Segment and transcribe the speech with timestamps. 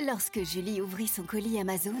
[0.00, 1.94] Lorsque Julie ouvrit son colis Amazon,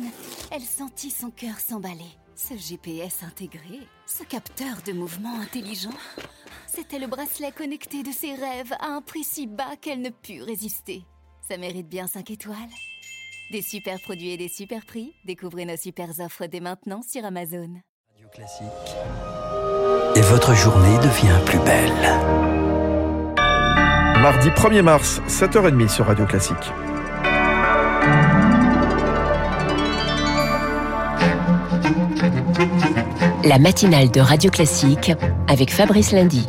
[0.50, 2.10] elle sentit son cœur s'emballer.
[2.34, 5.94] Ce GPS intégré, ce capteur de mouvement intelligent,
[6.66, 10.42] c'était le bracelet connecté de ses rêves à un prix si bas qu'elle ne put
[10.42, 11.04] résister.
[11.48, 12.56] Ça mérite bien 5 étoiles.
[13.52, 17.80] Des super produits et des super prix, découvrez nos super offres dès maintenant sur Amazon.
[18.12, 18.66] Radio Classique.
[20.16, 21.92] Et votre journée devient plus belle.
[24.20, 26.72] Mardi 1er mars, 7h30 sur Radio Classique.
[33.44, 35.12] La matinale de Radio Classique
[35.48, 36.48] avec Fabrice Lundy.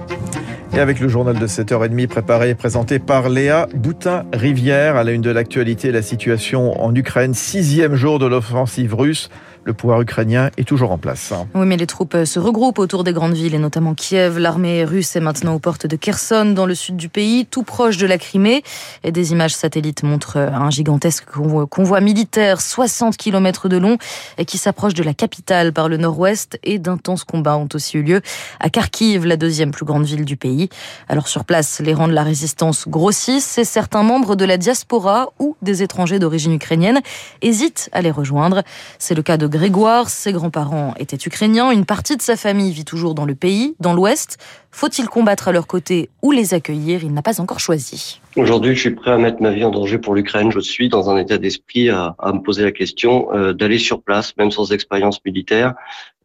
[0.74, 5.22] Et avec le journal de 7h30 préparé et présenté par Léa Boutin-Rivière à la une
[5.22, 9.30] de l'actualité, la situation en Ukraine, sixième jour de l'offensive russe
[9.66, 11.34] le pouvoir ukrainien est toujours en place.
[11.56, 14.38] Oui, mais les troupes se regroupent autour des grandes villes et notamment Kiev.
[14.38, 17.98] L'armée russe est maintenant aux portes de Kherson, dans le sud du pays, tout proche
[17.98, 18.64] de la Crimée.
[19.04, 21.26] Et des images satellites montrent un gigantesque
[21.70, 23.98] convoi militaire, 60 km de long,
[24.46, 26.60] qui s'approche de la capitale par le nord-ouest.
[26.64, 28.22] Et d'intenses combats ont aussi eu lieu
[28.60, 30.70] à Kharkiv, la deuxième plus grande ville du pays.
[31.10, 35.32] Alors sur place, les rangs de la résistance grossissent et certains membres de la diaspora
[35.40, 37.02] ou des étrangers d'origine ukrainienne
[37.42, 38.62] hésitent à les rejoindre.
[39.00, 42.84] C'est le cas de Grégoire, ses grands-parents étaient ukrainiens, une partie de sa famille vit
[42.84, 44.38] toujours dans le pays, dans l'Ouest.
[44.70, 47.06] Faut-il combattre à leur côté ou les accueillir?
[47.06, 48.20] Il n'a pas encore choisi.
[48.36, 50.52] Aujourd'hui, je suis prêt à mettre ma vie en danger pour l'Ukraine.
[50.52, 54.36] Je suis dans un état d'esprit à, me poser la question euh, d'aller sur place,
[54.36, 55.74] même sans expérience militaire,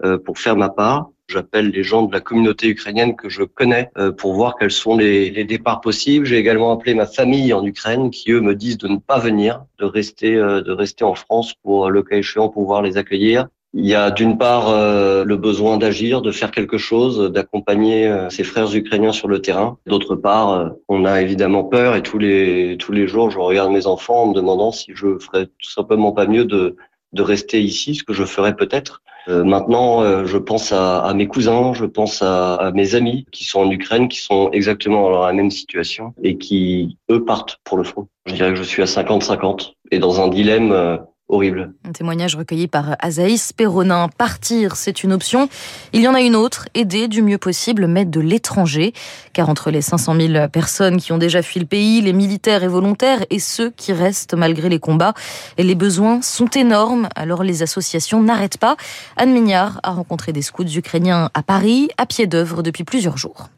[0.03, 1.11] euh, pour faire ma part.
[1.31, 4.97] J'appelle les gens de la communauté ukrainienne que je connais euh, pour voir quels sont
[4.97, 6.27] les, départs possibles.
[6.27, 9.65] J'ai également appelé ma famille en Ukraine qui eux me disent de ne pas venir,
[9.79, 13.47] de rester, euh, de rester en France pour le cas échéant pouvoir les accueillir.
[13.75, 18.43] Il y a d'une part euh, le besoin d'agir, de faire quelque chose, d'accompagner ses
[18.43, 19.79] frères ukrainiens sur le terrain.
[19.87, 23.87] D'autre part, on a évidemment peur et tous les tous les jours, je regarde mes
[23.87, 26.77] enfants en me demandant si je ferais tout simplement pas mieux de
[27.13, 29.03] de rester ici, ce que je ferais peut-être.
[29.29, 33.61] Euh, maintenant, euh, je pense à, mes cousins, je pense à, mes amis qui sont
[33.61, 37.85] en Ukraine, qui sont exactement dans la même situation et qui, eux, partent pour le
[37.85, 38.09] front.
[38.27, 40.97] Je dirais que je suis à 50-50 et dans un dilemme euh,
[41.31, 41.73] horrible.
[41.89, 44.09] Un témoignage recueilli par Azaïs Perronin.
[44.09, 45.49] Partir, c'est une option.
[45.93, 48.93] Il y en a une autre, aider du mieux possible, mais de l'étranger.
[49.33, 52.69] Car entre les 500 000 personnes qui ont déjà fui le pays, les militaires et
[52.69, 55.15] volontaires et ceux qui restent malgré les combats,
[55.59, 57.09] les besoins sont énormes.
[57.15, 58.77] Alors les associations n'arrêtent pas.
[59.17, 63.49] Anne Mignard a rencontré des scouts ukrainiens à Paris, à pied d'œuvre depuis plusieurs jours.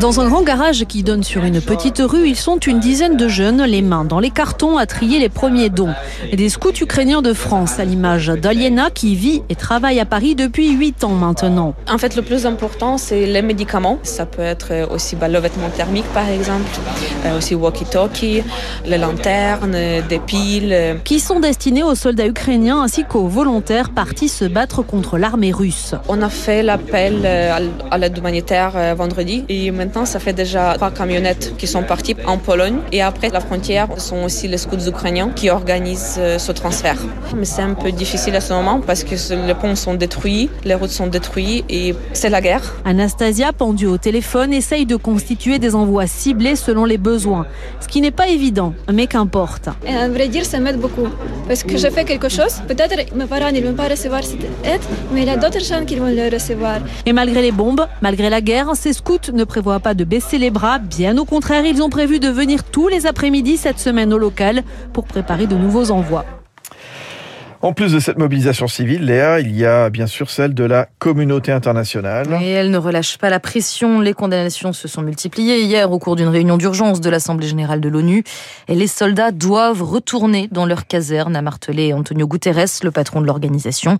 [0.00, 3.28] Dans un grand garage qui donne sur une petite rue, ils sont une dizaine de
[3.28, 5.94] jeunes, les mains dans les cartons, à trier les premiers dons.
[6.32, 10.72] Des scouts ukrainiens de France, à l'image d'Aliena qui vit et travaille à Paris depuis
[10.72, 11.74] 8 ans maintenant.
[11.90, 13.98] En fait, le plus important, c'est les médicaments.
[14.02, 16.64] Ça peut être aussi bah, le vêtement thermique, par exemple,
[17.24, 18.42] euh, aussi walkie-talkie,
[18.84, 19.76] les lanternes,
[20.08, 20.98] des piles.
[21.04, 25.94] Qui sont destinés aux soldats ukrainiens ainsi qu'aux volontaires partis se battre contre l'armée russe.
[26.08, 27.58] On a fait l'appel euh,
[27.90, 32.16] à l'aide humanitaire euh, vendredi et maintenant, ça fait déjà trois camionnettes qui sont parties
[32.26, 32.78] en Pologne.
[32.92, 36.96] Et après la frontière, ce sont aussi les scouts ukrainiens qui organisent euh, ce transfert.
[37.36, 39.14] Mais c'est un peu difficile à ce moment parce que
[39.46, 42.76] les ponts sont détruits, les routes sont détruites et c'est la guerre.
[42.84, 47.46] Anastasia, pendue au téléphone, essaye de constituer des envois ciblés selon les besoins.
[47.80, 49.68] Ce qui n'est pas évident, mais qu'importe.
[49.86, 51.08] À vrai dire, ça m'aide beaucoup.
[51.46, 54.80] Parce que je fais quelque chose, peut-être mes parents ne vont pas recevoir cette aide,
[55.12, 56.78] mais il y a d'autres gens qui vont le recevoir.
[57.04, 60.50] Et malgré les bombes, malgré la guerre, ces scouts ne prévoient pas de baisser les
[60.50, 60.78] bras.
[60.78, 64.64] Bien au contraire, ils ont prévu de venir tous les après-midi cette semaine au local
[64.92, 66.24] pour préparer de nouveaux envois.
[67.66, 70.86] En plus de cette mobilisation civile, Léa, il y a bien sûr celle de la
[71.00, 72.38] communauté internationale.
[72.40, 73.98] Et elle ne relâche pas la pression.
[73.98, 77.88] Les condamnations se sont multipliées hier au cours d'une réunion d'urgence de l'Assemblée générale de
[77.88, 78.22] l'ONU.
[78.68, 83.26] Et les soldats doivent retourner dans leur caserne, a martelé Antonio Guterres, le patron de
[83.26, 83.98] l'organisation.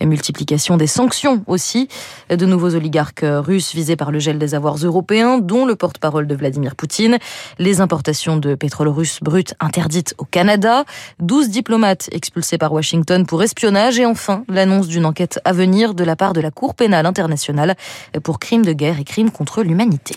[0.00, 1.86] Et multiplication des sanctions aussi.
[2.30, 6.34] De nouveaux oligarques russes visés par le gel des avoirs européens, dont le porte-parole de
[6.34, 7.18] Vladimir Poutine.
[7.60, 10.82] Les importations de pétrole russe brut interdites au Canada.
[11.20, 16.04] 12 diplomates expulsés par Washington pour espionnage et enfin l'annonce d'une enquête à venir de
[16.04, 17.74] la part de la Cour pénale internationale
[18.22, 20.14] pour crimes de guerre et crimes contre l'humanité.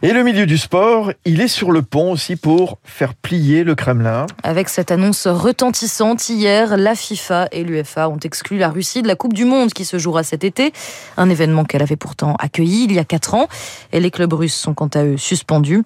[0.00, 3.74] Et le milieu du sport, il est sur le pont aussi pour faire plier le
[3.74, 4.26] Kremlin.
[4.44, 9.16] Avec cette annonce retentissante, hier, la FIFA et l'UFA ont exclu la Russie de la
[9.16, 10.72] Coupe du Monde qui se jouera cet été.
[11.16, 13.48] Un événement qu'elle avait pourtant accueilli il y a quatre ans.
[13.92, 15.82] Et les clubs russes sont quant à eux suspendus.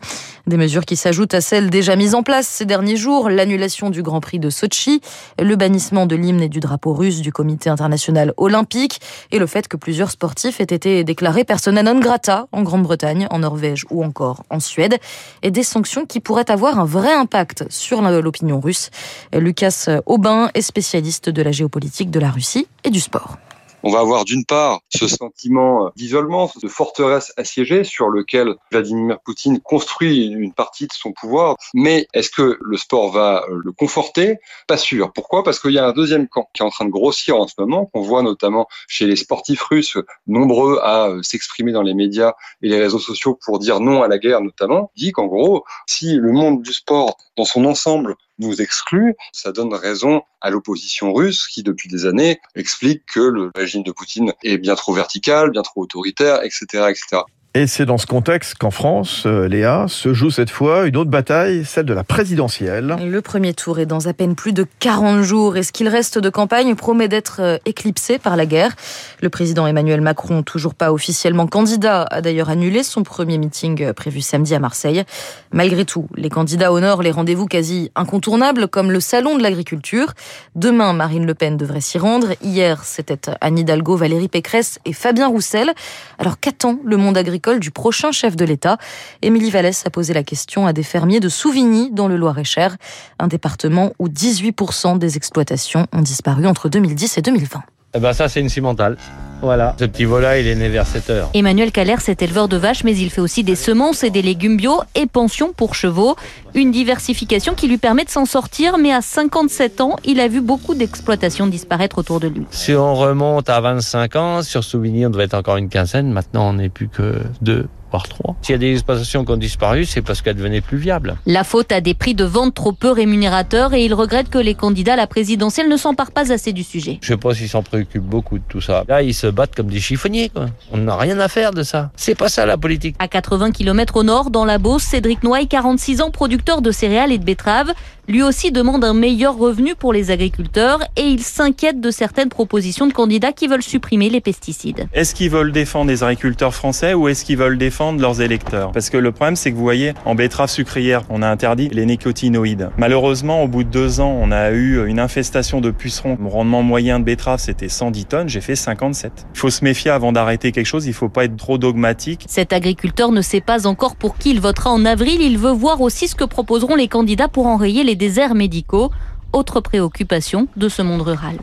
[0.46, 3.30] Des mesures qui s'ajoutent à celles déjà mises en place ces derniers jours.
[3.30, 5.00] L'annulation du Grand Prix de Sochi,
[5.40, 9.00] le bannissement de l'hymne et du drapeau russe du Comité international olympique
[9.30, 13.38] et le fait que plusieurs sportifs aient été déclarés persona non grata en Grande-Bretagne, en
[13.38, 14.98] Norvège ou encore en Suède,
[15.42, 18.90] et des sanctions qui pourraient avoir un vrai impact sur l'opinion russe.
[19.32, 23.38] Lucas Aubin est spécialiste de la géopolitique de la Russie et du sport
[23.82, 29.60] on va avoir d'une part ce sentiment d'isolement, de forteresse assiégée sur lequel Vladimir Poutine
[29.60, 31.56] construit une partie de son pouvoir.
[31.74, 34.38] Mais est-ce que le sport va le conforter?
[34.66, 35.12] Pas sûr.
[35.12, 35.42] Pourquoi?
[35.42, 37.54] Parce qu'il y a un deuxième camp qui est en train de grossir en ce
[37.58, 42.32] moment, qu'on voit notamment chez les sportifs russes, nombreux à s'exprimer dans les médias
[42.62, 46.14] et les réseaux sociaux pour dire non à la guerre notamment, dit qu'en gros, si
[46.16, 51.46] le monde du sport dans son ensemble nous exclut, ça donne raison à l'opposition russe
[51.46, 55.62] qui, depuis des années, explique que le régime de Poutine est bien trop vertical, bien
[55.62, 57.22] trop autoritaire, etc., etc.
[57.54, 61.10] Et c'est dans ce contexte qu'en France, euh, Léa, se joue cette fois une autre
[61.10, 62.96] bataille, celle de la présidentielle.
[62.98, 66.16] Le premier tour est dans à peine plus de 40 jours et ce qu'il reste
[66.16, 68.74] de campagne promet d'être euh, éclipsé par la guerre?
[69.20, 73.92] Le président Emmanuel Macron, toujours pas officiellement candidat, a d'ailleurs annulé son premier meeting euh,
[73.92, 75.04] prévu samedi à Marseille.
[75.52, 80.14] Malgré tout, les candidats honorent les rendez-vous quasi incontournables comme le salon de l'agriculture.
[80.54, 82.28] Demain, Marine Le Pen devrait s'y rendre.
[82.42, 85.70] Hier, c'était Anne Hidalgo, Valérie Pécresse et Fabien Roussel.
[86.18, 88.78] Alors qu'attend le monde agricole du prochain chef de l'État.
[89.20, 92.76] Émilie Vallès a posé la question à des fermiers de Souvigny, dans le Loir-et-Cher,
[93.18, 97.62] un département où 18% des exploitations ont disparu entre 2010 et 2020.
[97.94, 98.96] Eh ben ça, c'est une cimentale.
[99.42, 101.30] Voilà, ce petit volaille, il est né vers 7 heures.
[101.34, 104.56] Emmanuel Caller, c'est éleveur de vaches, mais il fait aussi des semences et des légumes
[104.56, 106.14] bio et pension pour chevaux.
[106.54, 110.40] Une diversification qui lui permet de s'en sortir, mais à 57 ans, il a vu
[110.40, 112.46] beaucoup d'exploitations disparaître autour de lui.
[112.50, 116.12] Si on remonte à 25 ans, sur Souvigny, on devait être encore une quinzaine.
[116.12, 118.34] Maintenant, on n'est plus que deux par trois.
[118.42, 121.16] S'il y a des exploitations qui ont disparu, c'est parce qu'elles devenaient plus viables.
[121.26, 124.54] La faute a des prix de vente trop peu rémunérateurs et il regrette que les
[124.54, 126.98] candidats à la présidentielle ne s'emparent pas assez du sujet.
[127.02, 128.84] Je sais pas s'ils s'en préoccupent beaucoup de tout ça.
[128.88, 130.46] Là, ils se battent comme des chiffonniers, quoi.
[130.72, 131.90] On n'a rien à faire de ça.
[131.96, 132.96] C'est pas ça la politique.
[132.98, 137.12] À 80 km au nord, dans la Beauce, Cédric Noailles, 46 ans, producteur de céréales
[137.12, 137.74] et de betteraves,
[138.08, 142.86] lui aussi demande un meilleur revenu pour les agriculteurs et il s'inquiète de certaines propositions
[142.86, 144.88] de candidats qui veulent supprimer les pesticides.
[144.92, 148.72] Est-ce qu'ils veulent défendre les agriculteurs français ou est-ce qu'ils veulent défendre leurs électeurs?
[148.72, 151.86] Parce que le problème, c'est que vous voyez, en betterave sucrière, on a interdit les
[151.86, 152.70] nicotinoïdes.
[152.76, 156.16] Malheureusement, au bout de deux ans, on a eu une infestation de pucerons.
[156.18, 159.26] Mon rendement moyen de betterave, c'était 110 tonnes, j'ai fait 57.
[159.34, 162.24] Il faut se méfier avant d'arrêter quelque chose, il faut pas être trop dogmatique.
[162.28, 165.80] Cet agriculteur ne sait pas encore pour qui il votera en avril, il veut voir
[165.80, 168.90] aussi ce que proposeront les candidats pour enrayer les déserts médicaux
[169.32, 171.36] autre préoccupation de ce monde rural.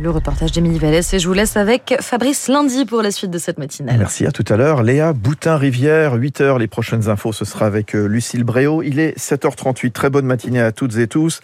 [0.00, 3.38] Le reportage d'Émilie Vallès et je vous laisse avec Fabrice lundi pour la suite de
[3.38, 3.98] cette matinale.
[3.98, 4.82] Merci, à tout à l'heure.
[4.82, 8.82] Léa Boutin-Rivière, 8h, les prochaines infos, ce sera avec euh, Lucille Bréau.
[8.82, 11.40] Il est 7h38, très bonne matinée à toutes et tous.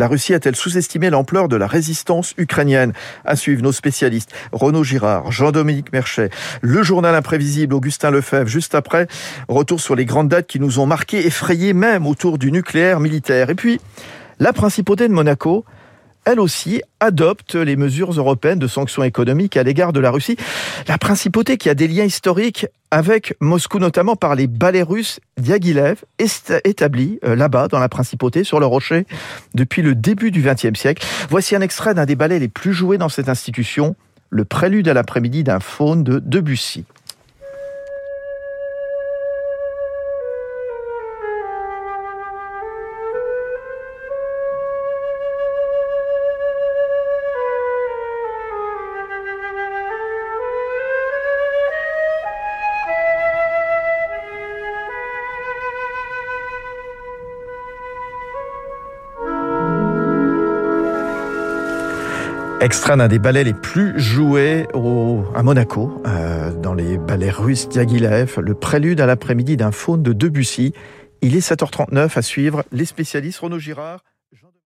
[0.00, 2.94] La Russie a-t-elle sous-estimé l'ampleur de la résistance ukrainienne
[3.26, 6.30] À suivre nos spécialistes Renaud Girard, Jean-Dominique Merchet,
[6.62, 8.48] le journal imprévisible Augustin Lefebvre.
[8.48, 9.08] Juste après,
[9.46, 13.50] retour sur les grandes dates qui nous ont marqués, effrayés même autour du nucléaire militaire.
[13.50, 13.78] Et puis,
[14.38, 15.66] la principauté de Monaco
[16.30, 20.36] elle aussi adopte les mesures européennes de sanctions économiques à l'égard de la Russie.
[20.86, 26.04] La principauté qui a des liens historiques avec Moscou, notamment par les ballets russes Diaghilev,
[26.64, 29.06] établis euh, là-bas dans la principauté, sur le rocher,
[29.54, 31.04] depuis le début du XXe siècle.
[31.28, 33.96] Voici un extrait d'un des ballets les plus joués dans cette institution,
[34.28, 36.84] le prélude à l'après-midi d'un faune de Debussy.
[62.60, 67.70] Extrait d'un des ballets les plus joués au, à Monaco, euh, dans les ballets russes
[67.70, 70.74] Diaghilev, le prélude à l'après-midi d'un faune de Debussy.
[71.22, 74.00] Il est 7h39 à suivre les spécialistes Renaud Girard.